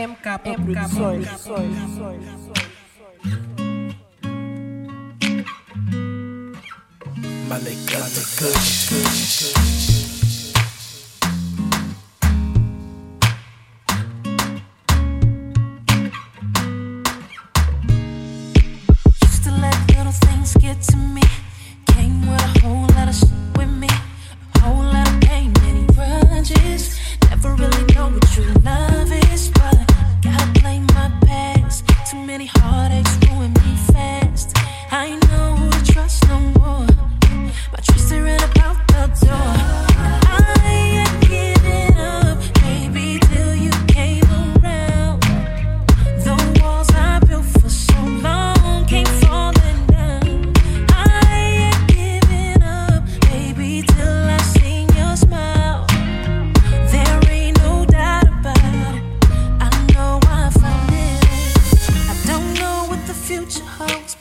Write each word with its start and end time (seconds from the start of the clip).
MK 0.00 0.42
little 19.52 20.12
things 20.12 20.54
get 20.56 20.80
to 20.82 20.96
me. 20.96 21.29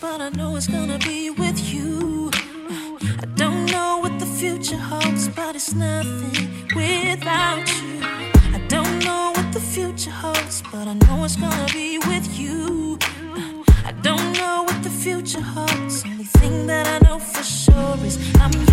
but 0.01 0.21
I 0.21 0.29
know 0.29 0.55
it's 0.55 0.67
gonna 0.67 0.97
be 0.99 1.29
with 1.29 1.59
you. 1.73 2.31
I 3.23 3.25
don't 3.35 3.65
know 3.65 3.99
what 3.99 4.19
the 4.19 4.25
future 4.25 4.77
holds, 4.77 5.27
but 5.29 5.55
it's 5.55 5.73
nothing 5.73 6.47
without 6.75 7.67
you. 7.81 7.99
I 8.57 8.59
don't 8.67 8.99
know 9.03 9.31
what 9.35 9.51
the 9.51 9.59
future 9.59 10.11
holds, 10.11 10.61
but 10.71 10.87
I 10.87 10.93
know 10.93 11.23
it's 11.25 11.35
gonna 11.35 11.67
be 11.73 11.99
with 11.99 12.27
you. 12.39 12.97
I 13.85 13.91
don't 14.01 14.33
know 14.33 14.63
what 14.63 14.81
the 14.83 14.89
future 14.89 15.41
holds. 15.41 16.03
Only 16.05 16.25
thing 16.39 16.67
that 16.67 16.87
I 16.87 16.97
know 17.05 17.19
for 17.19 17.43
sure 17.43 17.97
is 18.05 18.17
I'm 18.39 18.68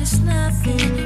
it's 0.00 0.18
nothing. 0.20 0.99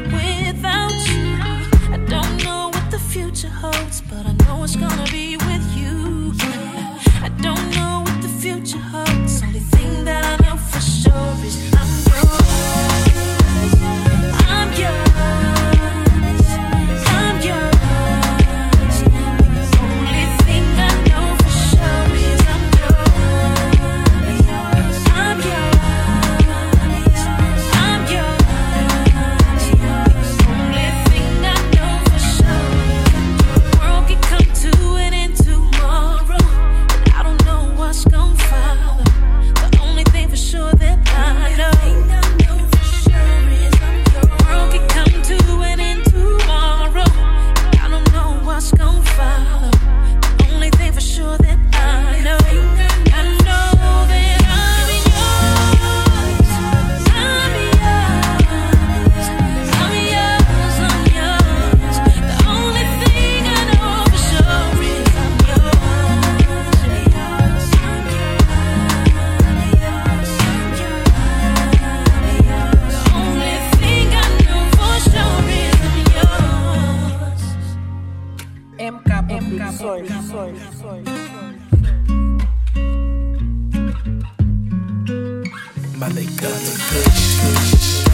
My 85.96 86.08
leg 86.08 86.26
got 86.40 86.58
the 86.60 86.74
good. 86.90 88.13